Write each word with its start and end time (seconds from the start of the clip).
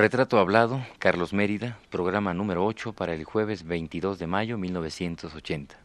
Retrato 0.00 0.38
Hablado, 0.38 0.82
Carlos 0.98 1.34
Mérida, 1.34 1.78
programa 1.90 2.32
número 2.32 2.64
8 2.64 2.94
para 2.94 3.12
el 3.12 3.24
jueves 3.24 3.64
22 3.64 4.18
de 4.18 4.26
mayo 4.26 4.56
1980. 4.56 5.76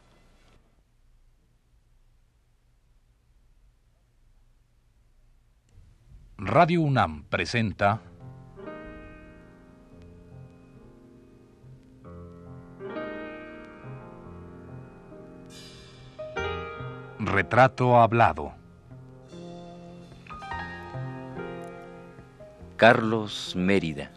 Radio 6.37 6.81
UNAM 6.81 7.25
presenta 7.25 7.99
Retrato 17.19 17.99
Hablado. 17.99 18.64
Carlos 22.77 23.55
Mérida. 23.55 24.11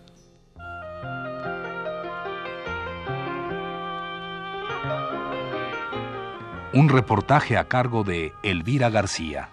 Un 6.72 6.88
reportaje 6.88 7.56
a 7.56 7.68
cargo 7.68 8.02
de 8.02 8.32
Elvira 8.42 8.90
García. 8.90 9.50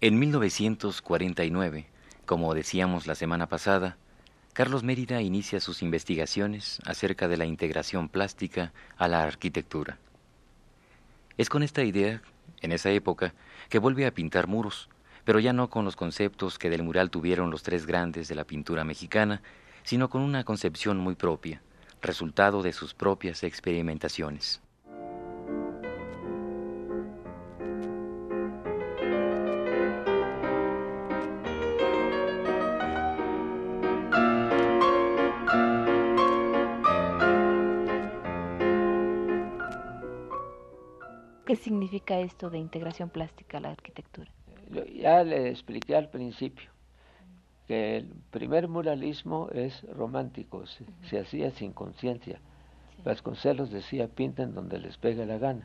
En 0.00 0.18
1949, 0.18 1.86
como 2.24 2.54
decíamos 2.54 3.06
la 3.06 3.14
semana 3.14 3.46
pasada, 3.46 3.98
Carlos 4.54 4.84
Mérida 4.84 5.20
inicia 5.20 5.58
sus 5.58 5.82
investigaciones 5.82 6.78
acerca 6.86 7.26
de 7.26 7.36
la 7.36 7.44
integración 7.44 8.08
plástica 8.08 8.72
a 8.96 9.08
la 9.08 9.24
arquitectura. 9.24 9.98
Es 11.36 11.48
con 11.48 11.64
esta 11.64 11.82
idea, 11.82 12.22
en 12.60 12.70
esa 12.70 12.90
época, 12.90 13.34
que 13.68 13.80
vuelve 13.80 14.06
a 14.06 14.14
pintar 14.14 14.46
muros, 14.46 14.88
pero 15.24 15.40
ya 15.40 15.52
no 15.52 15.70
con 15.70 15.84
los 15.84 15.96
conceptos 15.96 16.56
que 16.56 16.70
del 16.70 16.84
mural 16.84 17.10
tuvieron 17.10 17.50
los 17.50 17.64
tres 17.64 17.84
grandes 17.84 18.28
de 18.28 18.36
la 18.36 18.44
pintura 18.44 18.84
mexicana, 18.84 19.42
sino 19.82 20.08
con 20.08 20.22
una 20.22 20.44
concepción 20.44 20.98
muy 20.98 21.16
propia, 21.16 21.60
resultado 22.00 22.62
de 22.62 22.72
sus 22.72 22.94
propias 22.94 23.42
experimentaciones. 23.42 24.62
¿Qué 41.54 41.60
significa 41.60 42.18
esto 42.18 42.50
de 42.50 42.58
integración 42.58 43.10
plástica 43.10 43.58
a 43.58 43.60
la 43.60 43.70
arquitectura? 43.70 44.28
Ya 44.92 45.22
le 45.22 45.50
expliqué 45.50 45.94
al 45.94 46.08
principio 46.08 46.68
que 47.68 47.98
el 47.98 48.08
primer 48.32 48.66
muralismo 48.66 49.48
es 49.52 49.84
romántico, 49.84 50.64
se, 50.66 51.16
hacía 51.20 51.52
sin 51.52 51.72
conciencia. 51.72 52.40
Vasconcelos 53.04 53.70
decía, 53.70 54.08
pinten 54.08 54.52
donde 54.52 54.80
les 54.80 54.96
pegue 54.96 55.24
la 55.26 55.38
gana. 55.38 55.64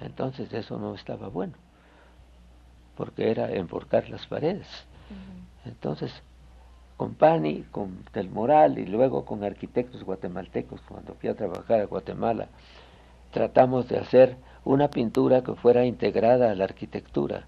Entonces 0.00 0.50
eso 0.54 0.78
no 0.78 0.94
estaba 0.94 1.28
bueno, 1.28 1.52
porque 2.96 3.30
era 3.30 3.52
enforcar 3.52 4.08
las 4.08 4.26
paredes. 4.26 4.86
Entonces, 5.66 6.22
con 6.96 7.14
Pani, 7.14 7.64
con 7.70 8.06
Del 8.14 8.30
Moral 8.30 8.78
y 8.78 8.86
luego 8.86 9.26
con 9.26 9.44
arquitectos 9.44 10.02
guatemaltecos, 10.02 10.80
cuando 10.88 11.12
fui 11.12 11.28
a 11.28 11.36
trabajar 11.36 11.78
a 11.78 11.84
Guatemala, 11.84 12.48
tratamos 13.32 13.86
de 13.90 13.98
hacer 13.98 14.47
una 14.68 14.90
pintura 14.90 15.42
que 15.42 15.54
fuera 15.54 15.86
integrada 15.86 16.50
a 16.50 16.54
la 16.54 16.64
arquitectura, 16.64 17.46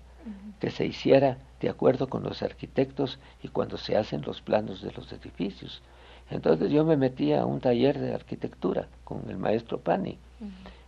que 0.58 0.70
se 0.70 0.86
hiciera 0.86 1.36
de 1.60 1.68
acuerdo 1.68 2.08
con 2.08 2.22
los 2.22 2.42
arquitectos 2.42 3.18
y 3.42 3.48
cuando 3.48 3.76
se 3.76 3.94
hacen 3.94 4.22
los 4.22 4.40
planos 4.40 4.80
de 4.80 4.90
los 4.92 5.12
edificios. 5.12 5.82
Entonces 6.30 6.70
yo 6.70 6.82
me 6.82 6.96
metí 6.96 7.34
a 7.34 7.44
un 7.44 7.60
taller 7.60 7.98
de 7.98 8.14
arquitectura 8.14 8.88
con 9.04 9.28
el 9.28 9.36
maestro 9.36 9.80
Pani. 9.80 10.16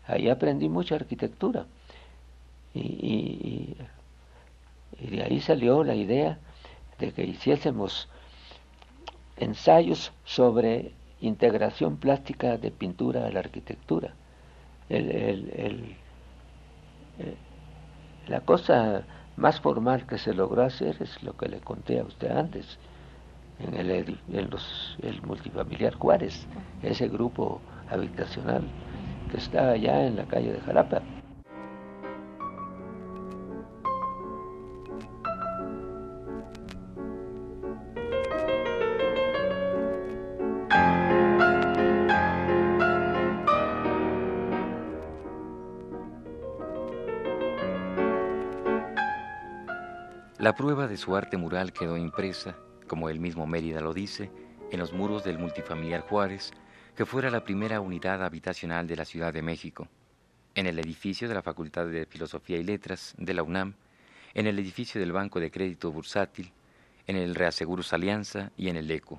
Ahí 0.07 0.31
aprendí 0.31 0.71
mucha 0.71 0.95
arquitectura. 0.95 1.67
Y, 2.73 3.77
y, 4.99 5.07
de 5.11 5.23
ahí 5.25 5.39
salió 5.41 5.85
la 5.85 5.95
idea 5.95 6.39
de 6.99 7.13
que 7.13 7.25
hiciésemos 7.25 8.09
ensayos 9.37 10.13
sobre 10.25 10.93
integración 11.21 11.99
plástica 11.99 12.57
de 12.57 12.71
pintura 12.71 13.27
a 13.27 13.31
la 13.31 13.41
arquitectura. 13.41 14.15
el, 14.89 15.11
el, 15.11 15.97
eh, 17.23 17.37
la 18.29 18.41
cosa 18.41 19.03
más 19.37 19.61
formal 19.61 20.07
que 20.07 20.19
se 20.19 20.35
logró 20.35 20.63
hacer 20.63 20.97
es 21.01 21.23
lo 21.23 21.37
que 21.37 21.49
le 21.49 21.61
conté 21.61 22.01
a 22.01 22.05
usted 22.05 22.31
antes, 22.31 22.79
en 23.59 23.75
el, 23.75 24.19
en 24.33 24.51
los, 24.51 24.97
el 25.03 25.21
multifamiliar 25.23 25.95
Juárez, 25.95 26.47
ese 26.83 27.09
grupo 27.09 27.61
habitacional 27.91 28.63
que 29.31 29.39
está 29.39 29.71
allá 29.71 30.07
en 30.07 30.17
la 30.17 30.25
calle 30.25 30.53
de 30.53 30.61
Jarapa. 30.61 31.03
De 50.93 50.99
su 50.99 51.17
arte 51.17 51.39
mural 51.39 51.73
quedó 51.73 51.97
impresa, 51.97 52.55
como 52.87 53.09
el 53.09 53.19
mismo 53.19 53.47
Mérida 53.47 53.81
lo 53.81 53.95
dice, 53.95 54.31
en 54.71 54.79
los 54.79 54.93
muros 54.93 55.25
del 55.25 55.39
multifamiliar 55.39 56.03
Juárez, 56.03 56.53
que 56.95 57.07
fuera 57.07 57.31
la 57.31 57.45
primera 57.45 57.81
unidad 57.81 58.23
habitacional 58.23 58.87
de 58.87 58.97
la 58.97 59.07
Ciudad 59.07 59.33
de 59.33 59.41
México, 59.41 59.89
en 60.55 60.67
el 60.67 60.79
edificio 60.79 61.29
de 61.29 61.35
la 61.35 61.41
Facultad 61.41 61.87
de 61.87 62.05
Filosofía 62.05 62.59
y 62.59 62.63
Letras 62.63 63.15
de 63.17 63.33
la 63.33 63.43
UNAM, 63.43 63.73
en 64.35 64.47
el 64.47 64.59
edificio 64.59 65.01
del 65.01 65.13
Banco 65.13 65.41
de 65.41 65.51
Crédito 65.51 65.91
Bursátil, 65.91 66.53
en 67.07 67.17
el 67.17 67.35
Reaseguros 67.35 67.95
Alianza 67.95 68.53
y 68.59 68.69
en 68.69 68.77
el 68.77 68.91
ECO, 68.91 69.19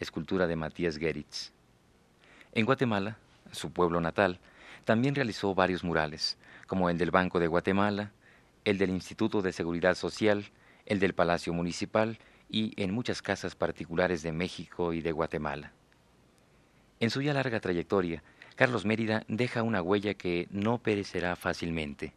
escultura 0.00 0.48
de 0.48 0.56
Matías 0.56 0.96
Geritz. 0.96 1.52
En 2.54 2.66
Guatemala, 2.66 3.18
su 3.52 3.70
pueblo 3.70 4.00
natal, 4.00 4.40
también 4.84 5.14
realizó 5.14 5.54
varios 5.54 5.84
murales, 5.84 6.38
como 6.66 6.90
el 6.90 6.98
del 6.98 7.12
Banco 7.12 7.38
de 7.38 7.46
Guatemala, 7.46 8.10
el 8.64 8.78
del 8.78 8.90
Instituto 8.90 9.42
de 9.42 9.52
Seguridad 9.52 9.94
Social, 9.94 10.50
el 10.86 11.00
del 11.00 11.14
Palacio 11.14 11.52
Municipal 11.52 12.18
y 12.48 12.72
en 12.82 12.92
muchas 12.92 13.22
casas 13.22 13.54
particulares 13.54 14.22
de 14.22 14.32
México 14.32 14.92
y 14.92 15.00
de 15.00 15.12
Guatemala. 15.12 15.72
En 17.00 17.10
su 17.10 17.22
ya 17.22 17.34
larga 17.34 17.60
trayectoria, 17.60 18.22
Carlos 18.56 18.84
Mérida 18.84 19.24
deja 19.28 19.62
una 19.62 19.82
huella 19.82 20.14
que 20.14 20.46
no 20.50 20.78
perecerá 20.78 21.36
fácilmente. 21.36 22.12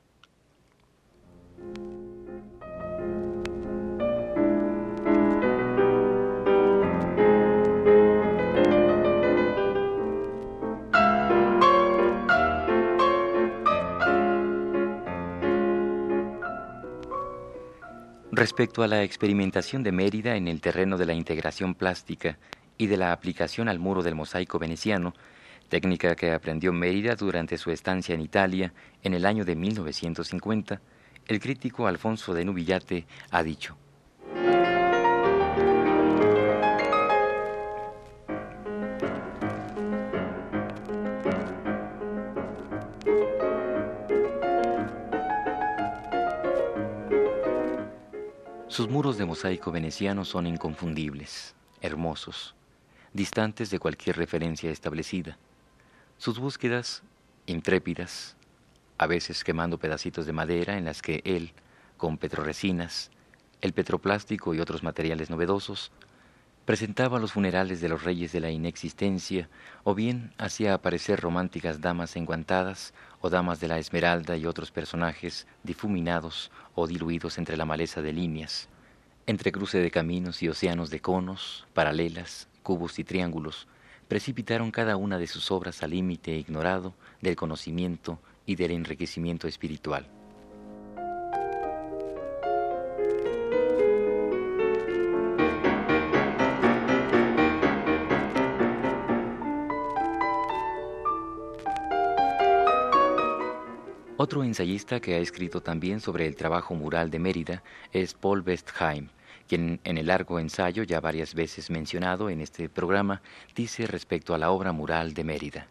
Respecto 18.31 18.83
a 18.83 18.87
la 18.87 19.03
experimentación 19.03 19.83
de 19.83 19.93
Mérida 19.93 20.35
en 20.35 20.49
el 20.49 20.59
terreno 20.59 20.97
de 20.97 21.05
la 21.05 21.13
integración 21.13 21.73
plástica 21.75 22.37
y 22.77 22.87
de 22.87 22.97
la 22.97 23.13
aplicación 23.13 23.69
al 23.69 23.79
muro 23.79 24.03
del 24.03 24.15
mosaico 24.15 24.59
veneciano, 24.59 25.13
técnica 25.69 26.13
que 26.13 26.33
aprendió 26.33 26.73
Mérida 26.73 27.15
durante 27.15 27.57
su 27.57 27.71
estancia 27.71 28.13
en 28.13 28.21
Italia 28.21 28.73
en 29.01 29.13
el 29.13 29.25
año 29.25 29.45
de 29.45 29.55
1950, 29.55 30.81
el 31.25 31.39
crítico 31.39 31.87
Alfonso 31.87 32.33
de 32.33 32.43
Nubillate 32.43 33.07
ha 33.31 33.43
dicho. 33.43 33.77
Sus 48.77 48.89
muros 48.89 49.17
de 49.17 49.25
mosaico 49.25 49.71
veneciano 49.71 50.23
son 50.23 50.45
inconfundibles, 50.45 51.55
hermosos, 51.81 52.53
distantes 53.11 53.71
de 53.71 53.79
cualquier 53.79 54.17
referencia 54.17 54.69
establecida. 54.69 55.39
Sus 56.19 56.37
búsquedas, 56.37 57.01
intrépidas, 57.47 58.35
a 58.99 59.07
veces 59.07 59.43
quemando 59.43 59.79
pedacitos 59.79 60.27
de 60.27 60.33
madera 60.33 60.77
en 60.77 60.85
las 60.85 61.01
que 61.01 61.23
él, 61.25 61.53
con 61.97 62.19
petroresinas, 62.19 63.09
el 63.61 63.73
petroplástico 63.73 64.53
y 64.53 64.59
otros 64.59 64.83
materiales 64.83 65.31
novedosos, 65.31 65.91
presentaba 66.67 67.17
los 67.17 67.31
funerales 67.31 67.79
de 67.79 67.87
los 67.87 68.03
reyes 68.03 68.33
de 68.33 68.41
la 68.41 68.51
inexistencia, 68.51 69.47
o 69.85 69.95
bien 69.95 70.33
hacía 70.37 70.73
aparecer 70.73 71.17
románticas 71.17 71.79
damas 71.79 72.17
enguantadas, 72.17 72.93
o 73.21 73.29
damas 73.29 73.61
de 73.61 73.69
la 73.69 73.79
esmeralda 73.79 74.35
y 74.35 74.45
otros 74.45 74.69
personajes 74.69 75.47
difuminados 75.63 76.51
o 76.75 76.85
diluidos 76.85 77.37
entre 77.37 77.55
la 77.55 77.63
maleza 77.63 78.01
de 78.01 78.11
líneas, 78.11 78.67
entre 79.27 79.53
cruce 79.53 79.77
de 79.77 79.89
caminos 79.91 80.43
y 80.43 80.49
océanos 80.49 80.89
de 80.89 80.99
conos, 80.99 81.65
paralelas, 81.73 82.49
cubos 82.63 82.99
y 82.99 83.05
triángulos, 83.05 83.69
precipitaron 84.09 84.69
cada 84.69 84.97
una 84.97 85.17
de 85.17 85.27
sus 85.27 85.51
obras 85.51 85.83
al 85.83 85.91
límite 85.91 86.35
ignorado 86.35 86.93
del 87.21 87.37
conocimiento 87.37 88.19
y 88.45 88.57
del 88.57 88.71
enriquecimiento 88.71 89.47
espiritual. 89.47 90.16
Otro 104.19 104.43
ensayista 104.43 104.99
que 104.99 105.13
ha 105.13 105.19
escrito 105.19 105.61
también 105.61 105.99
sobre 105.99 106.25
el 106.25 106.35
trabajo 106.35 106.73
mural 106.73 107.11
de 107.11 107.19
Mérida 107.19 107.61
es 107.93 108.15
Paul 108.15 108.41
Westheim, 108.41 109.09
quien 109.47 109.79
en 109.83 109.99
el 109.99 110.07
largo 110.07 110.39
ensayo 110.39 110.81
ya 110.81 110.99
varias 110.99 111.35
veces 111.35 111.69
mencionado 111.69 112.31
en 112.31 112.41
este 112.41 112.67
programa 112.67 113.21
dice 113.55 113.85
respecto 113.85 114.33
a 114.33 114.39
la 114.39 114.49
obra 114.49 114.71
mural 114.71 115.13
de 115.13 115.23
Mérida. 115.23 115.67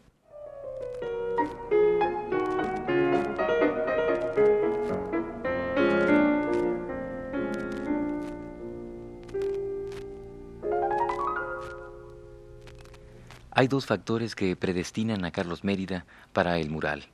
Hay 13.51 13.67
dos 13.67 13.87
factores 13.87 14.37
que 14.37 14.55
predestinan 14.55 15.25
a 15.25 15.33
Carlos 15.33 15.65
Mérida 15.65 16.07
para 16.33 16.61
el 16.61 16.71
mural 16.71 17.09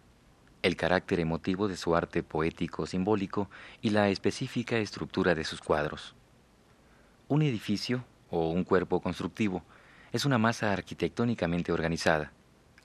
el 0.63 0.77
carácter 0.77 1.21
emotivo 1.21 1.69
de 1.69 1.77
su 1.77 1.95
arte 1.97 2.23
poético 2.23 2.87
simbólico 2.87 3.51
y 3.81 3.91
la 3.91 4.09
específica 4.09 4.79
estructura 4.79 5.35
de 5.35 5.45
sus 5.45 5.61
cuadros. 5.61 6.15
Un 7.29 7.43
edificio, 7.43 8.05
o 8.31 8.51
un 8.51 8.65
cuerpo 8.65 9.01
constructivo, 9.01 9.63
es 10.13 10.25
una 10.25 10.39
masa 10.39 10.73
arquitectónicamente 10.73 11.73
organizada. 11.73 12.33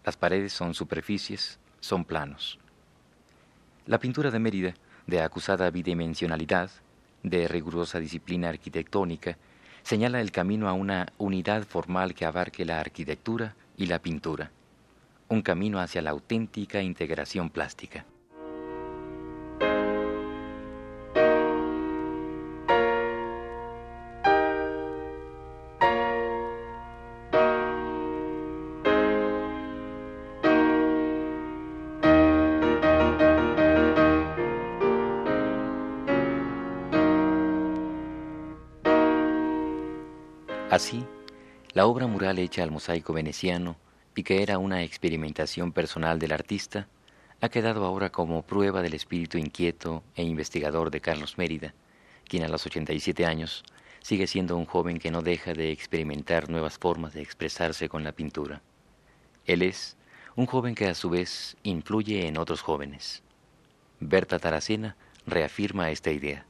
Las 0.03 0.18
paredes 0.18 0.53
son 0.53 0.74
superficies, 0.74 1.59
son 1.79 2.03
planos. 2.03 2.59
La 3.85 4.00
pintura 4.00 4.31
de 4.31 4.39
Mérida, 4.39 4.74
de 5.06 5.21
acusada 5.21 5.69
bidimensionalidad, 5.69 6.71
de 7.24 7.47
rigurosa 7.47 8.00
disciplina 8.00 8.50
arquitectónica, 8.50 9.38
señala 9.83 10.19
el 10.19 10.31
camino 10.31 10.68
a 10.68 10.74
una 10.74 11.13
unidad 11.18 11.65
formal 11.65 12.13
que 12.13 12.25
abarque 12.25 12.65
la 12.65 12.79
arquitectura 12.79 13.56
y 13.77 13.85
la 13.85 14.00
pintura 14.00 14.51
un 15.29 15.41
camino 15.41 15.79
hacia 15.79 16.01
la 16.01 16.12
auténtica 16.12 16.81
integración 16.81 17.50
plástica. 17.50 18.06
Así, 40.69 41.03
la 41.74 41.88
obra 41.88 42.06
mural 42.06 42.38
hecha 42.38 42.62
al 42.62 42.69
mosaico 42.69 43.12
veneciano 43.12 43.77
y 44.18 44.24
que 44.24 44.42
era 44.42 44.58
una 44.58 44.81
experimentación 44.81 45.72
personal 45.72 46.18
del 46.18 46.31
artista, 46.31 46.88
ha 47.40 47.50
quedado 47.50 47.86
ahora 47.86 48.10
como 48.10 48.42
prueba 48.42 48.81
del 48.81 48.96
espíritu 48.96 49.38
inquieto 49.38 50.04
e 50.16 50.24
investigador 50.24 50.90
de 50.90 51.02
Carlos 51.02 51.38
Mérida, 51.38 51.75
quien 52.28 52.44
a 52.44 52.48
los 52.48 52.66
87 52.66 53.28
años 53.28 53.64
sigue 54.02 54.25
siendo 54.25 54.58
un 54.58 54.66
joven 54.66 54.98
que 54.98 55.12
no 55.12 55.22
deja 55.22 55.54
de 55.54 55.72
experimentar 55.72 56.50
nuevas 56.50 56.80
formas 56.80 57.14
de 57.14 57.22
expresarse 57.22 57.90
con 57.90 58.04
la 58.04 58.12
pintura. 58.12 58.64
Él 59.46 59.62
es 59.62 59.98
un 60.36 60.48
joven 60.48 60.74
que 60.74 60.88
a 60.88 60.96
su 60.96 61.12
vez 61.12 61.56
influye 61.62 62.25
en 62.25 62.40
otros 62.40 62.62
jóvenes. 62.62 63.22
Berta 64.00 64.40
Taracena 64.40 64.96
reafirma 65.28 65.92
esta 65.92 66.10
idea. 66.10 66.48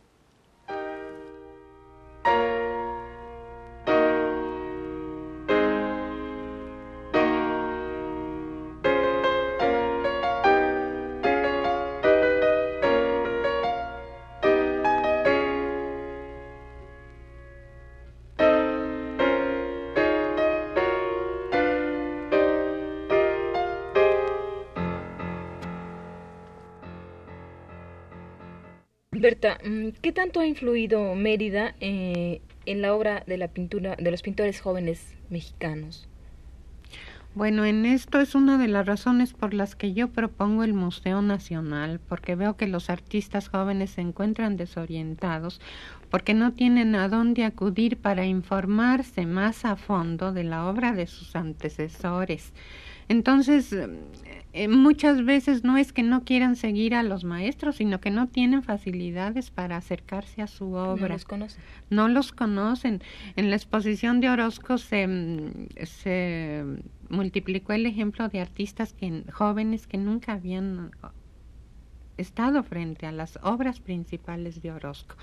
Berta, 29.27 29.57
mm, 29.61 29.89
¿qué 30.01 30.13
tanto 30.13 30.39
ha 30.39 30.45
influido 30.45 31.13
Mérida 31.13 31.75
eh, 31.81 32.39
en 32.65 32.81
la 32.81 32.95
obra 32.95 33.25
de 33.27 33.35
la 33.35 33.49
pintura 33.49 33.97
de 33.97 34.09
los 34.09 34.21
pintores 34.21 34.61
jóvenes 34.61 35.15
mexicanos? 35.29 36.07
Bueno, 37.37 37.65
en 37.65 37.85
esto 37.85 38.19
es 38.19 38.33
una 38.33 38.57
de 38.57 38.67
las 38.67 38.87
razones 38.87 39.33
por 39.33 39.53
las 39.53 39.75
que 39.75 39.93
yo 39.93 40.07
propongo 40.07 40.63
el 40.63 40.73
Museo 40.73 41.21
Nacional, 41.21 41.99
porque 41.99 42.33
veo 42.33 42.57
que 42.57 42.65
los 42.65 42.89
artistas 42.89 43.49
jóvenes 43.49 43.91
se 43.91 44.01
encuentran 44.01 44.57
desorientados, 44.57 45.61
porque 46.09 46.33
no 46.33 46.53
tienen 46.53 46.95
a 46.95 47.09
dónde 47.09 47.45
acudir 47.45 47.97
para 47.97 48.25
informarse 48.25 49.27
más 49.27 49.65
a 49.65 49.75
fondo 49.75 50.33
de 50.33 50.45
la 50.45 50.65
obra 50.65 50.93
de 50.93 51.05
sus 51.05 51.35
antecesores. 51.35 52.53
Entonces, 53.07 53.71
eh, 54.53 54.67
muchas 54.67 55.23
veces 55.23 55.63
no 55.63 55.77
es 55.77 55.93
que 55.93 56.01
no 56.01 56.23
quieran 56.23 56.55
seguir 56.55 56.95
a 56.95 57.03
los 57.03 57.23
maestros, 57.23 57.75
sino 57.77 58.01
que 58.01 58.09
no 58.09 58.27
tienen 58.27 58.63
facilidades 58.63 59.51
para 59.51 59.77
acercarse 59.77 60.41
a 60.41 60.47
su 60.47 60.73
obra. 60.73 61.07
No 61.07 61.13
los 61.13 61.25
conocen. 61.25 61.63
No 61.89 62.07
los 62.07 62.31
conocen. 62.31 63.01
En 63.35 63.49
la 63.49 63.55
exposición 63.55 64.19
de 64.19 64.29
Orozco 64.29 64.77
se, 64.77 65.07
se 65.83 66.65
multiplicó 67.09 67.73
el 67.73 67.85
ejemplo 67.85 68.29
de 68.29 68.41
artistas 68.41 68.93
que, 68.93 69.23
jóvenes 69.31 69.87
que 69.87 69.97
nunca 69.97 70.33
habían 70.33 70.91
estado 72.17 72.63
frente 72.63 73.05
a 73.05 73.11
las 73.11 73.39
obras 73.43 73.79
principales 73.79 74.61
de 74.61 74.71
Orozco. 74.71 75.15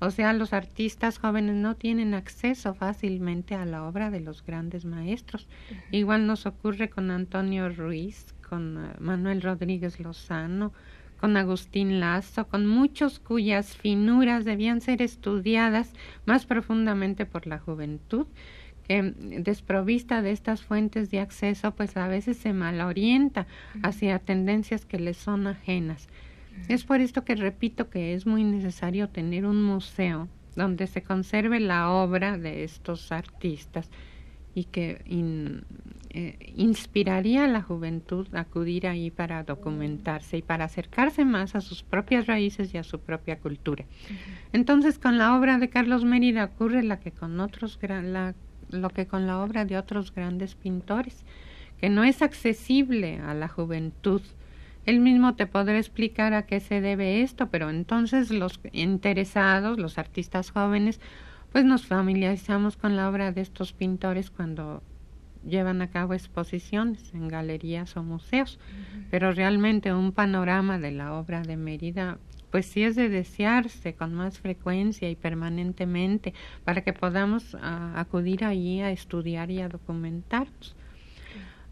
O 0.00 0.10
sea, 0.10 0.32
los 0.32 0.52
artistas 0.52 1.18
jóvenes 1.18 1.54
no 1.54 1.76
tienen 1.76 2.14
acceso 2.14 2.74
fácilmente 2.74 3.54
a 3.54 3.64
la 3.64 3.84
obra 3.84 4.10
de 4.10 4.20
los 4.20 4.44
grandes 4.44 4.84
maestros. 4.84 5.48
Igual 5.90 6.26
nos 6.26 6.46
ocurre 6.46 6.90
con 6.90 7.10
Antonio 7.10 7.68
Ruiz, 7.70 8.34
con 8.48 8.76
eh, 8.76 8.88
Manuel 8.98 9.40
Rodríguez 9.40 10.00
Lozano, 10.00 10.72
con 11.18 11.36
Agustín 11.36 12.00
Lazo, 12.00 12.48
con 12.48 12.66
muchos 12.66 13.18
cuyas 13.18 13.76
finuras 13.76 14.44
debían 14.44 14.80
ser 14.82 15.00
estudiadas 15.00 15.92
más 16.26 16.44
profundamente 16.44 17.24
por 17.24 17.46
la 17.46 17.58
juventud, 17.58 18.26
que 18.86 19.02
mm, 19.02 19.42
desprovista 19.42 20.22
de 20.22 20.30
estas 20.30 20.62
fuentes 20.62 21.10
de 21.10 21.20
acceso, 21.20 21.74
pues 21.74 21.96
a 21.96 22.08
veces 22.08 22.36
se 22.36 22.52
malorienta 22.52 23.46
hacia 23.82 24.18
tendencias 24.18 24.84
que 24.84 24.98
le 24.98 25.14
son 25.14 25.46
ajenas. 25.46 26.08
Es 26.68 26.84
por 26.84 27.00
esto 27.00 27.24
que 27.24 27.34
repito 27.34 27.90
que 27.90 28.14
es 28.14 28.26
muy 28.26 28.44
necesario 28.44 29.08
tener 29.08 29.44
un 29.44 29.62
museo 29.62 30.28
donde 30.54 30.86
se 30.86 31.02
conserve 31.02 31.58
la 31.58 31.90
obra 31.90 32.38
de 32.38 32.62
estos 32.62 33.10
artistas 33.10 33.90
y 34.54 34.64
que 34.64 35.02
eh, 36.10 36.52
inspiraría 36.56 37.44
a 37.44 37.48
la 37.48 37.60
juventud 37.60 38.28
a 38.34 38.40
acudir 38.40 38.86
ahí 38.86 39.10
para 39.10 39.42
documentarse 39.42 40.38
y 40.38 40.42
para 40.42 40.66
acercarse 40.66 41.24
más 41.24 41.56
a 41.56 41.60
sus 41.60 41.82
propias 41.82 42.26
raíces 42.26 42.72
y 42.72 42.78
a 42.78 42.84
su 42.84 43.00
propia 43.00 43.40
cultura. 43.40 43.84
Entonces, 44.52 44.98
con 45.00 45.18
la 45.18 45.36
obra 45.36 45.58
de 45.58 45.70
Carlos 45.70 46.04
Mérida 46.04 46.44
ocurre 46.44 46.84
la 46.84 47.00
que 47.00 47.10
con 47.10 47.40
otros 47.40 47.80
la, 47.82 48.34
lo 48.70 48.90
que 48.90 49.06
con 49.06 49.26
la 49.26 49.40
obra 49.40 49.64
de 49.64 49.76
otros 49.76 50.14
grandes 50.14 50.54
pintores, 50.54 51.24
que 51.80 51.88
no 51.88 52.04
es 52.04 52.22
accesible 52.22 53.18
a 53.18 53.34
la 53.34 53.48
juventud. 53.48 54.22
Él 54.86 55.00
mismo 55.00 55.34
te 55.34 55.46
podrá 55.46 55.78
explicar 55.78 56.34
a 56.34 56.46
qué 56.46 56.60
se 56.60 56.80
debe 56.80 57.22
esto, 57.22 57.48
pero 57.48 57.70
entonces 57.70 58.30
los 58.30 58.60
interesados, 58.72 59.78
los 59.78 59.98
artistas 59.98 60.50
jóvenes, 60.50 61.00
pues 61.52 61.64
nos 61.64 61.86
familiarizamos 61.86 62.76
con 62.76 62.96
la 62.96 63.08
obra 63.08 63.32
de 63.32 63.40
estos 63.40 63.72
pintores 63.72 64.30
cuando 64.30 64.82
llevan 65.46 65.82
a 65.82 65.90
cabo 65.90 66.14
exposiciones 66.14 67.12
en 67.14 67.28
galerías 67.28 67.96
o 67.96 68.02
museos, 68.02 68.58
pero 69.10 69.32
realmente 69.32 69.92
un 69.92 70.12
panorama 70.12 70.78
de 70.78 70.92
la 70.92 71.14
obra 71.14 71.42
de 71.42 71.56
Mérida 71.56 72.18
pues 72.54 72.66
sí 72.66 72.84
es 72.84 72.94
de 72.94 73.08
desearse 73.08 73.94
con 73.94 74.14
más 74.14 74.38
frecuencia 74.38 75.10
y 75.10 75.16
permanentemente 75.16 76.34
para 76.62 76.82
que 76.82 76.92
podamos 76.92 77.56
ah, 77.60 77.94
acudir 77.96 78.44
allí 78.44 78.80
a 78.80 78.92
estudiar 78.92 79.50
y 79.50 79.60
a 79.60 79.68
documentarnos. 79.68 80.76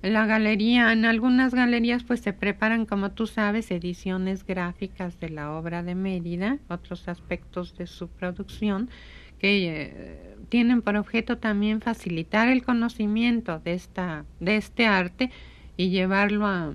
La 0.02 0.26
galería, 0.26 0.92
en 0.92 1.04
algunas 1.04 1.54
galerías 1.54 2.02
pues 2.02 2.18
se 2.18 2.32
preparan, 2.32 2.84
como 2.84 3.12
tú 3.12 3.28
sabes, 3.28 3.70
ediciones 3.70 4.44
gráficas 4.44 5.20
de 5.20 5.28
la 5.28 5.52
obra 5.52 5.84
de 5.84 5.94
Mérida, 5.94 6.58
otros 6.66 7.06
aspectos 7.06 7.78
de 7.78 7.86
su 7.86 8.08
producción, 8.08 8.90
que 9.38 9.68
eh, 9.68 10.36
tienen 10.48 10.82
por 10.82 10.96
objeto 10.96 11.38
también 11.38 11.80
facilitar 11.80 12.48
el 12.48 12.64
conocimiento 12.64 13.60
de, 13.60 13.74
esta, 13.74 14.24
de 14.40 14.56
este 14.56 14.86
arte 14.86 15.30
y 15.76 15.90
llevarlo 15.90 16.44
a, 16.44 16.72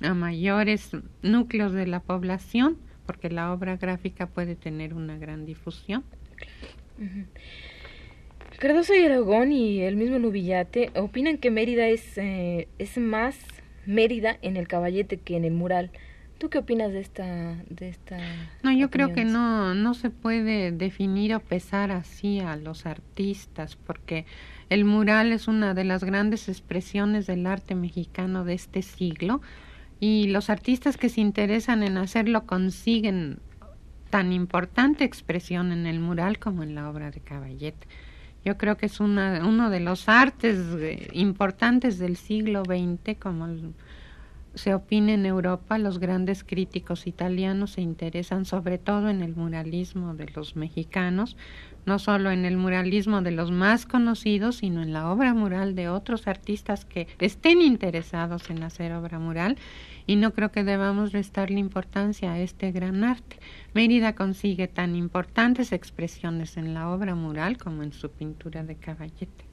a 0.00 0.14
mayores 0.14 0.96
núcleos 1.20 1.72
de 1.72 1.86
la 1.86 2.00
población, 2.00 2.78
porque 3.12 3.28
la 3.28 3.52
obra 3.52 3.76
gráfica 3.76 4.26
puede 4.26 4.56
tener 4.56 4.94
una 4.94 5.18
gran 5.18 5.44
difusión. 5.44 6.02
Cardoso 8.58 8.94
y 8.94 9.04
Aragón 9.04 9.52
y 9.52 9.82
el 9.82 9.96
mismo 9.96 10.18
Nubillate 10.18 10.90
opinan 10.94 11.36
que 11.36 11.50
Mérida 11.50 11.88
es, 11.88 12.16
eh, 12.16 12.68
es 12.78 12.96
más 12.96 13.38
Mérida 13.84 14.38
en 14.40 14.56
el 14.56 14.66
caballete 14.66 15.18
que 15.18 15.36
en 15.36 15.44
el 15.44 15.52
mural. 15.52 15.90
¿Tú 16.38 16.48
qué 16.48 16.56
opinas 16.56 16.90
de 16.90 17.00
esta, 17.00 17.56
de 17.68 17.90
esta 17.90 18.16
No, 18.62 18.72
yo 18.72 18.88
creo 18.88 19.12
que 19.12 19.26
no, 19.26 19.74
no 19.74 19.92
se 19.92 20.08
puede 20.08 20.72
definir 20.72 21.34
o 21.34 21.40
pesar 21.40 21.90
así 21.90 22.40
a 22.40 22.56
los 22.56 22.86
artistas, 22.86 23.76
porque 23.76 24.24
el 24.70 24.86
mural 24.86 25.32
es 25.32 25.48
una 25.48 25.74
de 25.74 25.84
las 25.84 26.02
grandes 26.02 26.48
expresiones 26.48 27.26
del 27.26 27.46
arte 27.46 27.74
mexicano 27.74 28.46
de 28.46 28.54
este 28.54 28.80
siglo 28.80 29.42
y 30.02 30.26
los 30.26 30.50
artistas 30.50 30.96
que 30.96 31.08
se 31.08 31.20
interesan 31.20 31.84
en 31.84 31.96
hacerlo 31.96 32.44
consiguen 32.44 33.38
tan 34.10 34.32
importante 34.32 35.04
expresión 35.04 35.70
en 35.70 35.86
el 35.86 36.00
mural 36.00 36.40
como 36.40 36.64
en 36.64 36.74
la 36.74 36.90
obra 36.90 37.12
de 37.12 37.20
Caballete. 37.20 37.86
Yo 38.44 38.58
creo 38.58 38.76
que 38.76 38.86
es 38.86 38.98
una, 38.98 39.46
uno 39.46 39.70
de 39.70 39.78
los 39.78 40.08
artes 40.08 40.58
eh, 40.80 41.08
importantes 41.12 42.00
del 42.00 42.16
siglo 42.16 42.64
XX, 42.64 43.16
como 43.16 43.46
se 44.54 44.74
opina 44.74 45.12
en 45.14 45.26
Europa, 45.26 45.78
los 45.78 45.98
grandes 45.98 46.44
críticos 46.44 47.06
italianos 47.06 47.72
se 47.72 47.80
interesan 47.80 48.44
sobre 48.44 48.78
todo 48.78 49.08
en 49.08 49.22
el 49.22 49.34
muralismo 49.34 50.14
de 50.14 50.26
los 50.34 50.56
mexicanos, 50.56 51.36
no 51.86 51.98
solo 51.98 52.30
en 52.30 52.44
el 52.44 52.56
muralismo 52.56 53.22
de 53.22 53.30
los 53.30 53.50
más 53.50 53.86
conocidos, 53.86 54.56
sino 54.56 54.82
en 54.82 54.92
la 54.92 55.10
obra 55.10 55.34
mural 55.34 55.74
de 55.74 55.88
otros 55.88 56.26
artistas 56.26 56.84
que 56.84 57.08
estén 57.18 57.62
interesados 57.62 58.50
en 58.50 58.62
hacer 58.62 58.92
obra 58.92 59.18
mural 59.18 59.56
y 60.06 60.16
no 60.16 60.32
creo 60.32 60.50
que 60.52 60.64
debamos 60.64 61.12
restarle 61.12 61.58
importancia 61.58 62.32
a 62.32 62.40
este 62.40 62.72
gran 62.72 63.04
arte. 63.04 63.38
Mérida 63.74 64.14
consigue 64.14 64.68
tan 64.68 64.94
importantes 64.96 65.72
expresiones 65.72 66.56
en 66.56 66.74
la 66.74 66.90
obra 66.90 67.14
mural 67.14 67.56
como 67.58 67.82
en 67.82 67.92
su 67.92 68.10
pintura 68.10 68.62
de 68.64 68.76
caballete. 68.76 69.51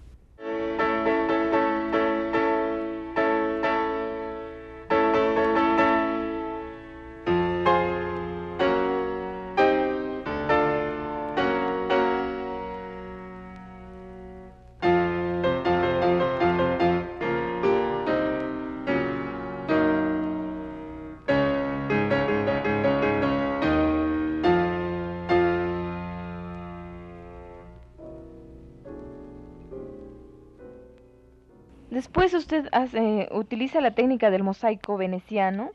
Después 32.19 32.43
usted 32.43 32.67
hace, 32.73 33.29
utiliza 33.31 33.79
la 33.79 33.91
técnica 33.91 34.29
del 34.29 34.43
mosaico 34.43 34.97
veneciano 34.97 35.71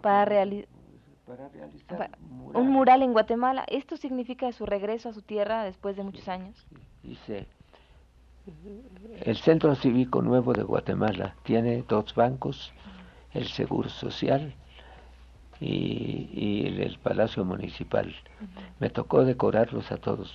para, 0.00 0.24
realizar 0.24 0.66
un 2.54 2.68
mural 2.70 3.02
en 3.02 3.12
Guatemala. 3.12 3.66
¿Esto 3.68 3.98
significa 3.98 4.50
su 4.52 4.64
regreso 4.64 5.10
a 5.10 5.12
su 5.12 5.20
tierra 5.20 5.64
después 5.64 5.94
de 5.96 6.02
muchos 6.02 6.28
años? 6.28 6.66
Dice, 7.02 7.46
el 9.20 9.36
Centro 9.36 9.74
Cívico 9.74 10.22
Nuevo 10.22 10.54
de 10.54 10.62
Guatemala 10.62 11.34
tiene 11.42 11.84
dos 11.86 12.14
bancos, 12.14 12.72
el 13.34 13.46
Seguro 13.48 13.90
Social 13.90 14.54
y, 15.60 16.64
el, 16.80 16.98
Palacio 17.00 17.44
Municipal. 17.44 18.14
Me 18.80 18.88
tocó 18.88 19.26
decorarlos 19.26 19.92
a 19.92 19.98
todos. 19.98 20.32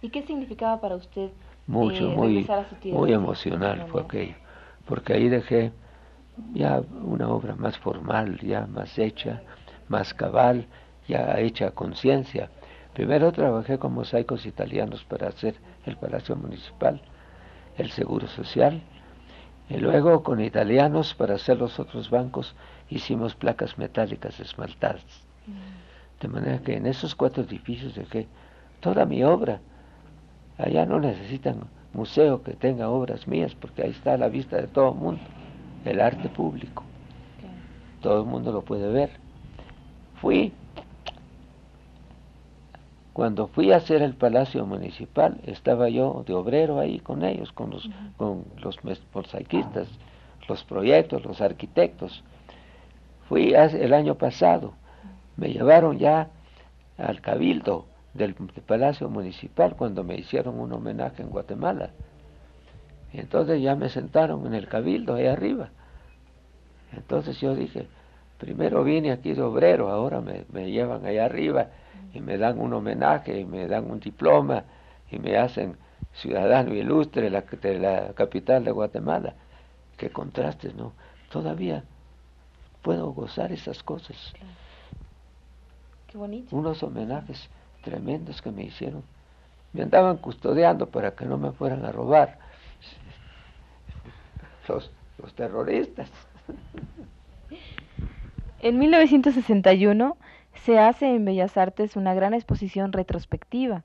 ¿Y 0.00 0.10
qué 0.10 0.22
significaba 0.22 0.80
para 0.80 0.94
usted 0.94 1.32
mucho, 1.66 2.10
muy, 2.10 2.48
muy 2.84 3.12
emocional 3.12 3.86
fue 3.88 4.02
aquello, 4.02 4.34
porque 4.86 5.14
ahí 5.14 5.28
dejé 5.28 5.72
ya 6.54 6.80
una 7.02 7.28
obra 7.28 7.54
más 7.54 7.78
formal, 7.78 8.38
ya 8.40 8.66
más 8.66 8.98
hecha, 8.98 9.42
más 9.88 10.14
cabal, 10.14 10.66
ya 11.06 11.38
hecha 11.38 11.68
a 11.68 11.70
conciencia. 11.70 12.50
Primero 12.94 13.32
trabajé 13.32 13.78
con 13.78 13.94
mosaicos 13.94 14.44
italianos 14.46 15.04
para 15.04 15.28
hacer 15.28 15.54
el 15.86 15.96
Palacio 15.96 16.36
Municipal, 16.36 17.00
el 17.78 17.90
Seguro 17.90 18.26
Social, 18.28 18.82
y 19.68 19.78
luego 19.78 20.22
con 20.22 20.40
italianos 20.40 21.14
para 21.14 21.36
hacer 21.36 21.58
los 21.58 21.78
otros 21.78 22.10
bancos 22.10 22.54
hicimos 22.90 23.34
placas 23.34 23.78
metálicas 23.78 24.38
esmaltadas. 24.40 25.04
Mm. 25.46 26.20
De 26.20 26.28
manera 26.28 26.58
que 26.58 26.76
en 26.76 26.86
esos 26.86 27.14
cuatro 27.14 27.42
edificios 27.42 27.94
dejé 27.94 28.28
toda 28.80 29.06
mi 29.06 29.24
obra 29.24 29.60
Allá 30.58 30.86
no 30.86 31.00
necesitan 31.00 31.60
museo 31.92 32.42
que 32.42 32.52
tenga 32.54 32.88
obras 32.88 33.26
mías, 33.26 33.54
porque 33.54 33.82
ahí 33.82 33.90
está 33.90 34.14
a 34.14 34.18
la 34.18 34.28
vista 34.28 34.56
de 34.56 34.66
todo 34.66 34.92
el 34.92 34.98
mundo, 34.98 35.20
el 35.84 36.00
arte 36.00 36.28
público. 36.28 36.84
Todo 38.00 38.20
el 38.20 38.26
mundo 38.26 38.52
lo 38.52 38.62
puede 38.62 38.90
ver. 38.90 39.10
Fui, 40.20 40.52
cuando 43.12 43.46
fui 43.48 43.72
a 43.72 43.76
hacer 43.76 44.02
el 44.02 44.14
Palacio 44.14 44.64
Municipal, 44.66 45.40
estaba 45.46 45.88
yo 45.88 46.24
de 46.26 46.32
obrero 46.32 46.80
ahí 46.80 46.98
con 46.98 47.24
ellos, 47.24 47.52
con 47.52 47.70
los, 47.70 47.88
con 48.16 48.44
los 48.62 48.78
mosaicistas, 49.12 49.88
los 50.48 50.64
proyectos, 50.64 51.24
los 51.24 51.40
arquitectos. 51.40 52.22
Fui 53.28 53.54
el 53.54 53.92
año 53.94 54.14
pasado, 54.16 54.74
me 55.36 55.52
llevaron 55.52 55.98
ya 55.98 56.28
al 56.98 57.20
cabildo 57.20 57.86
del, 58.14 58.34
Palacio 58.34 59.08
Municipal 59.08 59.76
cuando 59.76 60.04
me 60.04 60.16
hicieron 60.16 60.58
un 60.60 60.72
homenaje 60.72 61.22
en 61.22 61.30
Guatemala. 61.30 61.90
Y 63.12 63.20
entonces 63.20 63.60
ya 63.60 63.74
me 63.74 63.88
sentaron 63.88 64.46
en 64.46 64.54
el 64.54 64.68
cabildo 64.68 65.14
ahí 65.14 65.26
arriba. 65.26 65.70
Entonces 66.92 67.40
yo 67.40 67.54
dije, 67.54 67.86
primero 68.38 68.84
vine 68.84 69.12
aquí 69.12 69.32
de 69.32 69.42
obrero, 69.42 69.90
ahora 69.90 70.20
me, 70.20 70.44
me 70.52 70.70
llevan 70.70 71.06
allá 71.06 71.24
arriba 71.24 71.68
y 72.12 72.20
me 72.20 72.36
dan 72.38 72.58
un 72.58 72.72
homenaje 72.72 73.38
y 73.38 73.44
me 73.44 73.66
dan 73.66 73.90
un 73.90 74.00
diploma 74.00 74.64
y 75.10 75.18
me 75.18 75.36
hacen 75.36 75.76
ciudadano 76.14 76.74
ilustre 76.74 77.22
de 77.22 77.30
la, 77.30 77.40
de 77.40 77.78
la 77.78 78.12
capital 78.14 78.64
de 78.64 78.70
Guatemala. 78.70 79.34
Qué 79.96 80.10
contrastes, 80.10 80.74
¿no? 80.74 80.92
Todavía 81.30 81.84
puedo 82.82 83.12
gozar 83.12 83.52
esas 83.52 83.82
cosas. 83.82 84.16
Qué 86.08 86.18
bonito. 86.18 86.54
Unos 86.54 86.82
homenajes 86.82 87.48
tremendos 87.82 88.40
que 88.40 88.50
me 88.50 88.64
hicieron. 88.64 89.02
Me 89.72 89.82
andaban 89.82 90.18
custodiando 90.18 90.88
para 90.88 91.14
que 91.14 91.24
no 91.24 91.38
me 91.38 91.52
fueran 91.52 91.84
a 91.84 91.92
robar 91.92 92.38
los, 94.68 94.90
los 95.18 95.34
terroristas. 95.34 96.10
En 98.60 98.78
1961 98.78 100.16
se 100.64 100.78
hace 100.78 101.14
en 101.14 101.24
Bellas 101.24 101.56
Artes 101.56 101.96
una 101.96 102.14
gran 102.14 102.34
exposición 102.34 102.92
retrospectiva. 102.92 103.82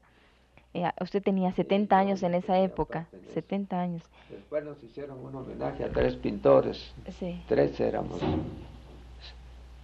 Eh, 0.73 0.83
usted 1.01 1.23
tenía 1.23 1.51
70 1.51 1.97
años 1.97 2.21
en 2.21 2.35
esa 2.35 2.59
época, 2.59 3.07
70 3.33 3.81
años. 3.81 4.03
Después 4.29 4.63
nos 4.63 4.83
hicieron 4.83 5.17
un 5.25 5.33
homenaje 5.33 5.83
a 5.83 5.89
tres 5.89 6.15
pintores. 6.15 6.93
Sí. 7.17 7.41
Tres 7.47 7.79
éramos. 7.79 8.19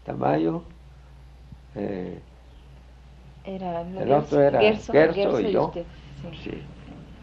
Tamayo, 0.06 0.64
eh, 1.76 2.20
el 3.46 4.12
otro 4.12 4.42
era 4.42 4.62
Gerso, 4.62 5.40
y 5.40 5.52
yo. 5.52 5.74
sí. 6.44 6.52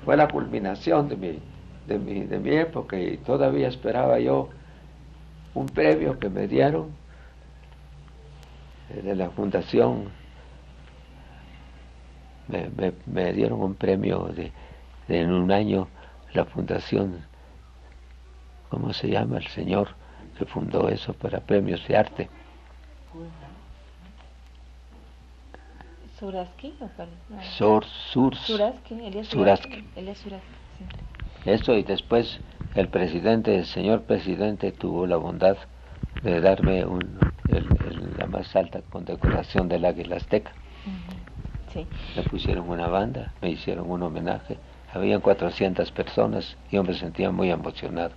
Fue 0.04 0.16
la 0.16 0.28
culminación 0.28 1.08
de 1.08 1.16
mi, 1.16 1.38
de, 1.86 1.98
mi, 1.98 2.20
de 2.24 2.38
mi 2.38 2.56
época 2.56 2.98
y 2.98 3.16
todavía 3.18 3.68
esperaba 3.68 4.18
yo 4.18 4.48
un 5.54 5.66
premio 5.66 6.18
que 6.18 6.28
me 6.28 6.46
dieron 6.46 6.90
eh, 8.90 9.02
de 9.02 9.14
la 9.14 9.30
fundación. 9.30 10.10
Me, 12.48 12.92
me, 13.06 13.32
dieron 13.32 13.62
un 13.62 13.74
premio 13.74 14.24
de, 14.34 14.52
en 15.08 15.32
un 15.32 15.52
año 15.52 15.88
la 16.32 16.44
fundación, 16.44 17.24
¿cómo 18.68 18.92
se 18.92 19.08
llama 19.08 19.38
el 19.38 19.46
señor 19.46 19.88
que 20.36 20.44
fundó 20.46 20.88
eso 20.88 21.12
para 21.14 21.40
premios 21.40 21.86
de 21.86 21.96
arte? 21.96 22.28
¿Suraski 26.20 26.74
o 26.80 26.88
Sor, 27.56 27.84
Surs. 28.12 28.38
Suraski, 28.40 29.24
Suraski. 29.24 29.84
Eso 31.46 31.72
y 31.74 31.82
después 31.82 32.38
el 32.74 32.88
presidente, 32.88 33.56
el 33.56 33.64
señor 33.64 34.02
presidente 34.02 34.70
tuvo 34.70 35.06
la 35.06 35.16
bondad 35.16 35.56
de 36.22 36.42
darme 36.42 36.84
un, 36.84 37.32
la 38.18 38.26
más 38.26 38.54
alta 38.54 38.82
condecoración 38.90 39.70
del 39.70 39.86
Águila 39.86 40.16
Azteca. 40.16 40.52
sí. 41.72 41.86
Me 42.14 42.22
pusieron 42.24 42.68
una 42.68 42.88
banda, 42.88 43.32
me 43.40 43.48
hicieron 43.48 43.90
un 43.90 44.02
homenaje. 44.02 44.58
Habían 44.92 45.22
400 45.22 45.90
personas 45.90 46.58
y 46.70 46.76
yo 46.76 46.84
me 46.84 46.92
sentía 46.92 47.30
muy 47.30 47.50
emocionado. 47.50 48.12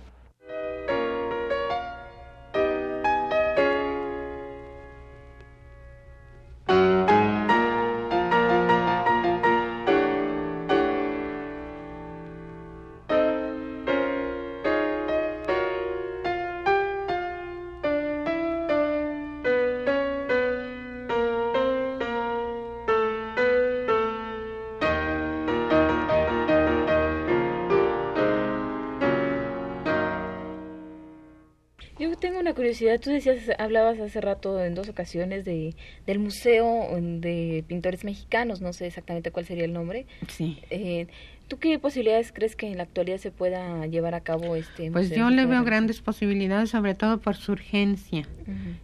Tú 32.16 33.10
decías, 33.10 33.50
hablabas 33.58 33.98
hace 34.00 34.20
rato 34.20 34.62
en 34.62 34.74
dos 34.74 34.88
ocasiones 34.88 35.44
de, 35.44 35.74
del 36.06 36.18
Museo 36.18 36.88
de 37.00 37.64
Pintores 37.66 38.04
Mexicanos, 38.04 38.60
no 38.60 38.72
sé 38.72 38.86
exactamente 38.86 39.30
cuál 39.30 39.46
sería 39.46 39.64
el 39.64 39.72
nombre. 39.72 40.06
Sí. 40.28 40.58
Eh, 40.70 41.06
¿Tú 41.48 41.58
qué 41.58 41.78
posibilidades 41.78 42.32
crees 42.32 42.56
que 42.56 42.70
en 42.70 42.78
la 42.78 42.84
actualidad 42.84 43.18
se 43.18 43.30
pueda 43.30 43.86
llevar 43.86 44.14
a 44.14 44.20
cabo 44.20 44.56
este 44.56 44.90
Pues 44.90 45.10
yo 45.10 45.28
le 45.28 45.44
veo 45.44 45.62
grandes 45.62 46.00
posibilidades, 46.00 46.70
sobre 46.70 46.94
todo 46.94 47.18
por 47.18 47.36
su 47.36 47.52
urgencia. 47.52 48.26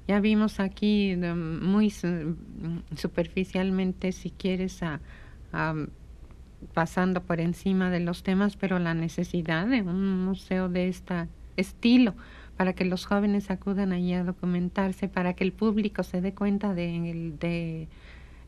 Ya 0.06 0.20
vimos 0.20 0.60
aquí 0.60 1.16
muy 1.16 1.90
superficialmente, 2.96 4.12
si 4.12 4.30
quieres, 4.30 4.82
a, 4.82 5.00
pasando 6.74 7.22
por 7.22 7.40
encima 7.40 7.90
de 7.90 8.00
los 8.00 8.22
temas, 8.22 8.56
pero 8.56 8.78
la 8.78 8.92
necesidad 8.92 9.66
de 9.66 9.80
un 9.80 10.26
museo 10.26 10.68
de 10.68 10.88
este 10.88 11.28
estilo 11.56 12.14
para 12.60 12.74
que 12.74 12.84
los 12.84 13.06
jóvenes 13.06 13.50
acudan 13.50 13.90
allí 13.90 14.12
a 14.12 14.22
documentarse, 14.22 15.08
para 15.08 15.32
que 15.32 15.44
el 15.44 15.52
público 15.54 16.02
se 16.02 16.20
dé 16.20 16.34
cuenta 16.34 16.74
de, 16.74 17.32
de, 17.40 17.88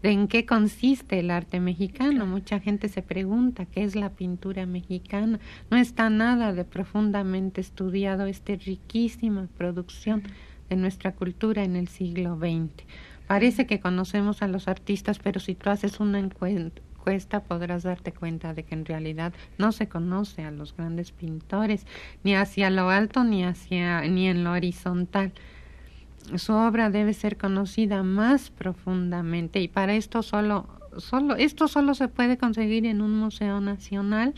en 0.02 0.28
qué 0.28 0.44
consiste 0.44 1.18
el 1.18 1.30
arte 1.30 1.60
mexicano. 1.60 2.26
Mucha 2.26 2.60
gente 2.60 2.90
se 2.90 3.00
pregunta 3.00 3.64
qué 3.64 3.84
es 3.84 3.96
la 3.96 4.10
pintura 4.10 4.66
mexicana. 4.66 5.40
No 5.70 5.78
está 5.78 6.10
nada 6.10 6.52
de 6.52 6.66
profundamente 6.66 7.62
estudiado 7.62 8.26
esta 8.26 8.54
riquísima 8.54 9.48
producción 9.56 10.24
de 10.68 10.76
nuestra 10.76 11.12
cultura 11.12 11.64
en 11.64 11.74
el 11.74 11.88
siglo 11.88 12.36
XX. 12.36 12.84
Parece 13.26 13.64
que 13.64 13.80
conocemos 13.80 14.42
a 14.42 14.46
los 14.46 14.68
artistas, 14.68 15.20
pero 15.20 15.40
si 15.40 15.54
tú 15.54 15.70
haces 15.70 16.00
una 16.00 16.18
encuesta 16.18 16.82
podrás 17.46 17.82
darte 17.82 18.12
cuenta 18.12 18.54
de 18.54 18.64
que 18.64 18.74
en 18.74 18.84
realidad 18.84 19.32
no 19.58 19.72
se 19.72 19.88
conoce 19.88 20.44
a 20.44 20.50
los 20.50 20.76
grandes 20.76 21.12
pintores 21.12 21.86
ni 22.22 22.34
hacia 22.34 22.70
lo 22.70 22.90
alto 22.90 23.24
ni 23.24 23.44
hacia 23.44 24.02
ni 24.02 24.28
en 24.28 24.44
lo 24.44 24.52
horizontal. 24.52 25.32
Su 26.36 26.52
obra 26.52 26.90
debe 26.90 27.14
ser 27.14 27.36
conocida 27.36 28.02
más 28.02 28.50
profundamente 28.50 29.60
y 29.60 29.68
para 29.68 29.94
esto 29.94 30.22
solo 30.22 30.66
solo 30.98 31.36
esto 31.36 31.68
solo 31.68 31.94
se 31.94 32.08
puede 32.08 32.36
conseguir 32.36 32.86
en 32.86 33.00
un 33.00 33.18
museo 33.18 33.60
nacional 33.60 34.34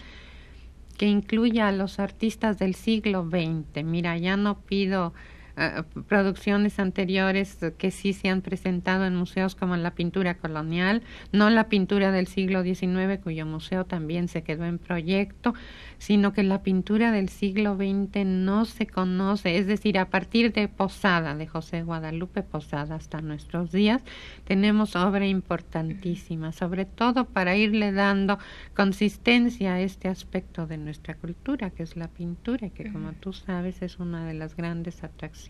que 0.97 1.07
incluya 1.07 1.69
a 1.69 1.73
los 1.73 1.99
artistas 1.99 2.59
del 2.59 2.75
siglo 2.75 3.29
XX. 3.29 3.85
Mira, 3.85 4.17
ya 4.17 4.37
no 4.37 4.61
pido 4.61 5.13
eh, 5.57 5.85
producciones 6.09 6.81
anteriores 6.81 7.59
que 7.79 7.93
sí 7.93 8.13
se 8.13 8.29
han 8.29 8.43
presentado 8.43 9.05
en 9.05 9.15
museos 9.15 9.55
como 9.55 9.77
la 9.77 9.95
pintura 9.95 10.35
colonial, 10.39 11.03
no 11.31 11.49
la 11.49 11.69
pintura 11.69 12.11
del 12.11 12.27
siglo 12.27 12.65
XIX, 12.65 13.21
cuyo 13.23 13.47
museo 13.47 13.85
también 13.85 14.27
se 14.27 14.43
quedó 14.43 14.65
en 14.65 14.79
proyecto, 14.79 15.55
sino 15.99 16.33
que 16.33 16.43
la 16.43 16.65
pintura 16.65 17.13
del 17.13 17.29
siglo 17.29 17.77
XX 17.77 18.27
no 18.27 18.65
se 18.65 18.89
conoce, 18.89 19.57
es 19.57 19.69
decir, 19.69 19.97
a 19.97 20.11
partir 20.11 20.53
de 20.53 20.67
Posada, 20.67 21.37
de 21.37 21.47
José 21.47 21.85
Guadalupe 21.85 22.43
Posada 22.43 22.97
hasta 22.97 23.21
nuestros 23.21 23.71
días, 23.71 24.03
tenemos 24.45 24.97
obra 24.97 25.25
importantísima, 25.25 26.51
sobre 26.51 26.85
todo 26.85 27.27
para 27.27 27.55
irle 27.57 27.93
dando 27.93 28.41
consistencia 28.75 29.75
a 29.75 29.81
este 29.81 30.09
aspecto 30.09 30.67
de 30.67 30.79
nuestra 30.79 31.15
cultura, 31.15 31.71
que 31.71 31.85
es 31.85 31.97
la 31.97 32.09
pintura, 32.09 32.71
que 32.71 32.91
como 32.91 33.13
tú 33.13 33.33
sabes 33.33 33.83
es 33.83 34.01
una 34.01 34.27
de 34.27 34.35
las 34.35 34.57
grandes 34.57 35.05
atracciones 35.05 35.44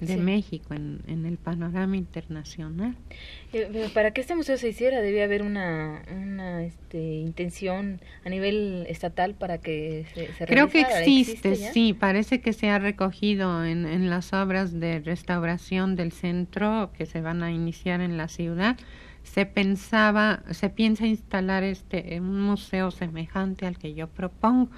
de 0.00 0.16
México 0.16 0.74
en, 0.74 1.00
en, 1.06 1.24
el 1.26 1.38
panorama 1.38 1.96
internacional. 1.96 2.94
Eh, 3.52 3.88
para 3.94 4.10
que 4.10 4.20
este 4.20 4.34
museo 4.34 4.56
se 4.58 4.68
hiciera 4.68 5.00
debía 5.00 5.24
haber 5.24 5.42
una, 5.42 6.02
una 6.10 6.64
este, 6.64 6.98
intención 6.98 8.00
a 8.24 8.28
nivel 8.28 8.86
estatal 8.88 9.34
para 9.34 9.58
que 9.58 10.06
se, 10.14 10.32
se 10.34 10.46
Creo 10.46 10.68
que 10.68 10.82
existe, 10.82 11.56
sí, 11.56 11.94
parece 11.94 12.40
que 12.40 12.52
se 12.52 12.68
ha 12.68 12.78
recogido 12.78 13.64
en, 13.64 13.86
en 13.86 14.10
las 14.10 14.32
obras 14.32 14.78
de 14.78 15.00
restauración 15.00 15.96
del 15.96 16.12
centro 16.12 16.90
que 16.96 17.06
se 17.06 17.20
van 17.20 17.42
a 17.42 17.50
iniciar 17.50 18.00
en 18.00 18.16
la 18.16 18.28
ciudad. 18.28 18.76
Se 19.22 19.44
pensaba, 19.44 20.44
se 20.50 20.70
piensa 20.70 21.06
instalar 21.06 21.64
este 21.64 22.20
un 22.20 22.40
museo 22.42 22.90
semejante 22.90 23.66
al 23.66 23.76
que 23.76 23.92
yo 23.94 24.06
propongo 24.06 24.70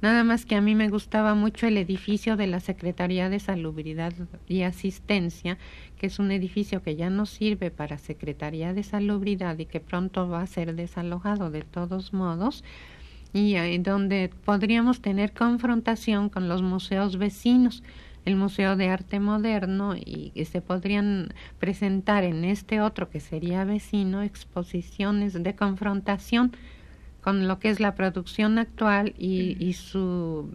Nada 0.00 0.22
más 0.22 0.46
que 0.46 0.54
a 0.54 0.60
mí 0.60 0.76
me 0.76 0.88
gustaba 0.88 1.34
mucho 1.34 1.66
el 1.66 1.76
edificio 1.76 2.36
de 2.36 2.46
la 2.46 2.60
Secretaría 2.60 3.28
de 3.28 3.40
Salubridad 3.40 4.12
y 4.46 4.62
Asistencia, 4.62 5.58
que 5.98 6.06
es 6.06 6.20
un 6.20 6.30
edificio 6.30 6.84
que 6.84 6.94
ya 6.94 7.10
no 7.10 7.26
sirve 7.26 7.72
para 7.72 7.98
Secretaría 7.98 8.72
de 8.72 8.84
Salubridad 8.84 9.58
y 9.58 9.66
que 9.66 9.80
pronto 9.80 10.28
va 10.28 10.42
a 10.42 10.46
ser 10.46 10.76
desalojado 10.76 11.50
de 11.50 11.62
todos 11.62 12.12
modos, 12.12 12.62
y 13.32 13.56
donde 13.78 14.30
podríamos 14.44 15.02
tener 15.02 15.32
confrontación 15.32 16.28
con 16.28 16.48
los 16.48 16.62
museos 16.62 17.18
vecinos. 17.18 17.82
El 18.24 18.36
Museo 18.36 18.76
de 18.76 18.90
Arte 18.90 19.20
Moderno 19.20 19.94
y 19.96 20.32
que 20.34 20.44
se 20.44 20.60
podrían 20.60 21.32
presentar 21.58 22.24
en 22.24 22.44
este 22.44 22.82
otro 22.82 23.08
que 23.08 23.20
sería 23.20 23.64
vecino 23.64 24.22
exposiciones 24.22 25.42
de 25.42 25.54
confrontación 25.54 26.52
con 27.20 27.48
lo 27.48 27.58
que 27.58 27.70
es 27.70 27.80
la 27.80 27.94
producción 27.94 28.58
actual 28.58 29.14
y, 29.18 29.72
su 29.74 30.50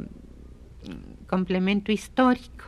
complemento 1.28 1.92
histórico 1.92 2.66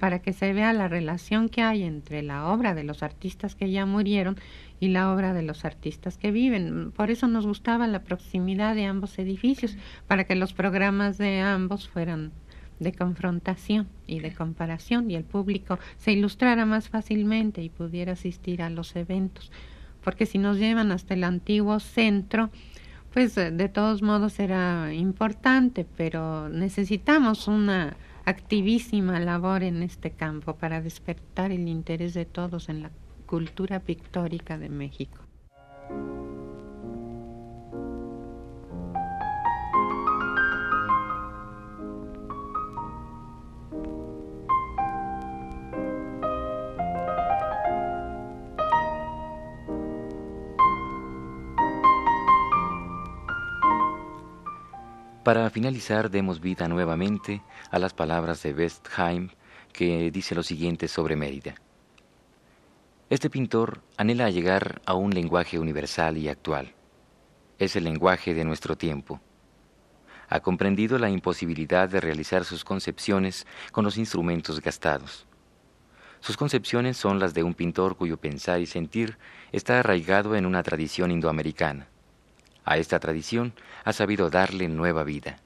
para 0.00 0.20
que 0.20 0.32
se 0.32 0.52
vea 0.52 0.72
la 0.72 0.88
relación 0.88 1.48
que 1.48 1.62
hay 1.62 1.82
entre 1.82 2.22
la 2.22 2.48
obra 2.48 2.74
de 2.74 2.84
los 2.84 3.02
artistas 3.02 3.54
que 3.54 3.70
ya 3.70 3.86
murieron 3.86 4.36
y 4.80 4.88
la 4.88 5.12
obra 5.12 5.32
de 5.32 5.42
los 5.42 5.64
artistas 5.64 6.18
que 6.18 6.30
viven. 6.30 6.92
Por 6.92 7.10
eso 7.10 7.28
nos 7.28 7.46
gustaba 7.46 7.86
la 7.86 8.02
proximidad 8.02 8.74
de 8.74 8.86
ambos 8.86 9.18
edificios, 9.18 9.76
para 10.06 10.24
que 10.24 10.34
los 10.34 10.52
programas 10.52 11.18
de 11.18 11.40
ambos 11.40 11.88
fueran 11.88 12.32
de 12.80 12.92
confrontación 12.92 13.88
y 14.06 14.20
de 14.20 14.32
comparación 14.32 15.10
y 15.10 15.16
el 15.16 15.24
público 15.24 15.78
se 15.96 16.12
ilustrara 16.12 16.64
más 16.64 16.88
fácilmente 16.88 17.62
y 17.62 17.70
pudiera 17.70 18.12
asistir 18.12 18.62
a 18.62 18.70
los 18.70 18.94
eventos. 18.96 19.50
Porque 20.02 20.26
si 20.26 20.38
nos 20.38 20.58
llevan 20.58 20.92
hasta 20.92 21.14
el 21.14 21.24
antiguo 21.24 21.80
centro, 21.80 22.50
pues 23.12 23.36
eh, 23.36 23.50
de 23.50 23.68
todos 23.68 24.02
modos 24.02 24.38
era 24.38 24.92
importante, 24.92 25.86
pero 25.96 26.48
necesitamos 26.48 27.48
una 27.48 27.96
activísima 28.24 29.18
labor 29.20 29.62
en 29.62 29.82
este 29.82 30.10
campo 30.10 30.56
para 30.56 30.82
despertar 30.82 31.50
el 31.50 31.66
interés 31.68 32.14
de 32.14 32.26
todos 32.26 32.68
en 32.68 32.82
la 32.82 32.90
cultura 33.26 33.80
pictórica 33.80 34.58
de 34.58 34.68
México. 34.68 35.18
Para 55.28 55.50
finalizar, 55.50 56.10
demos 56.10 56.40
vida 56.40 56.68
nuevamente 56.68 57.42
a 57.70 57.78
las 57.78 57.92
palabras 57.92 58.42
de 58.42 58.54
Westheim, 58.54 59.28
que 59.74 60.10
dice 60.10 60.34
lo 60.34 60.42
siguiente 60.42 60.88
sobre 60.88 61.16
Mérida. 61.16 61.54
Este 63.10 63.28
pintor 63.28 63.82
anhela 63.98 64.30
llegar 64.30 64.80
a 64.86 64.94
un 64.94 65.10
lenguaje 65.10 65.58
universal 65.58 66.16
y 66.16 66.30
actual. 66.30 66.72
Es 67.58 67.76
el 67.76 67.84
lenguaje 67.84 68.32
de 68.32 68.46
nuestro 68.46 68.78
tiempo. 68.78 69.20
Ha 70.30 70.40
comprendido 70.40 70.98
la 70.98 71.10
imposibilidad 71.10 71.90
de 71.90 72.00
realizar 72.00 72.46
sus 72.46 72.64
concepciones 72.64 73.46
con 73.70 73.84
los 73.84 73.98
instrumentos 73.98 74.62
gastados. 74.62 75.26
Sus 76.20 76.38
concepciones 76.38 76.96
son 76.96 77.18
las 77.18 77.34
de 77.34 77.42
un 77.42 77.52
pintor 77.52 77.98
cuyo 77.98 78.16
pensar 78.16 78.62
y 78.62 78.66
sentir 78.66 79.18
está 79.52 79.80
arraigado 79.80 80.36
en 80.36 80.46
una 80.46 80.62
tradición 80.62 81.10
indoamericana. 81.10 81.86
A 82.70 82.76
esta 82.76 83.00
tradición 83.00 83.54
ha 83.82 83.94
sabido 83.94 84.28
darle 84.28 84.68
nueva 84.68 85.02
vida. 85.02 85.38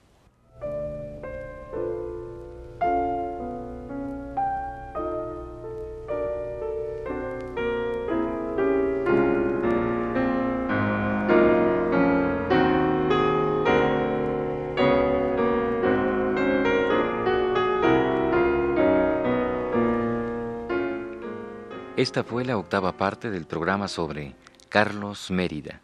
Esta 21.96 22.24
fue 22.24 22.44
la 22.44 22.56
octava 22.58 22.96
parte 22.96 23.30
del 23.30 23.46
programa 23.46 23.86
sobre 23.86 24.34
Carlos 24.68 25.30
Mérida. 25.30 25.80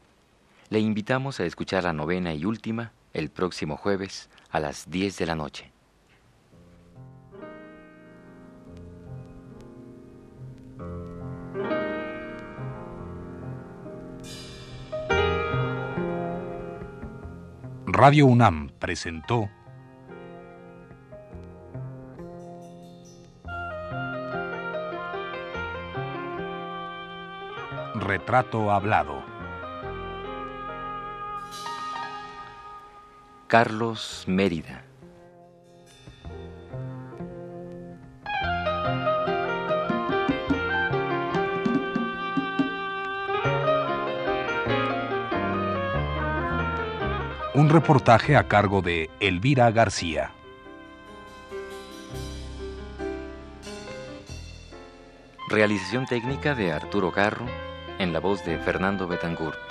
Le 0.70 0.80
invitamos 0.80 1.40
a 1.40 1.46
escuchar 1.46 1.84
la 1.84 1.94
novena 1.94 2.34
y 2.34 2.44
última 2.44 2.92
el 3.14 3.30
próximo 3.30 3.76
jueves 3.76 4.28
a 4.50 4.60
las 4.60 4.90
10 4.90 5.16
de 5.16 5.26
la 5.26 5.34
noche. 5.34 5.72
Radio 17.86 18.26
UNAM 18.26 18.70
presentó 18.78 19.48
Retrato 27.94 28.70
Hablado. 28.70 29.27
Carlos 33.48 34.24
Mérida. 34.26 34.84
Un 47.54 47.70
reportaje 47.70 48.36
a 48.36 48.46
cargo 48.48 48.82
de 48.82 49.08
Elvira 49.18 49.70
García. 49.70 50.32
Realización 55.48 56.04
técnica 56.04 56.54
de 56.54 56.70
Arturo 56.70 57.12
Carro 57.12 57.46
en 57.98 58.12
la 58.12 58.20
voz 58.20 58.44
de 58.44 58.58
Fernando 58.58 59.08
Betancourt. 59.08 59.67